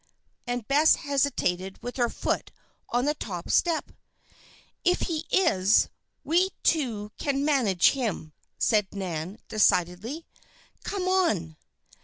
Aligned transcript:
and 0.47 0.67
Bess 0.67 0.95
hesitated 0.95 1.77
with 1.83 1.97
her 1.97 2.09
foot 2.09 2.51
on 2.89 3.05
the 3.05 3.13
top 3.13 3.51
step. 3.51 3.91
"If 4.83 5.01
he 5.01 5.27
is, 5.29 5.89
we 6.23 6.49
two 6.63 7.11
can 7.19 7.45
manage 7.45 7.89
him," 7.91 8.33
said 8.57 8.87
Nan, 8.93 9.37
decidedly. 9.47 10.25
"Come 10.83 11.07
on." 11.07 11.55